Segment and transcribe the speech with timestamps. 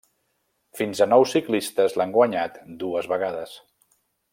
[0.79, 3.59] Fins a nou ciclistes l'han guanyat dues vegades.